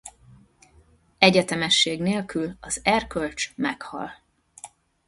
[1.17, 4.11] Egyetemesség nélkül az erkölcs meghal.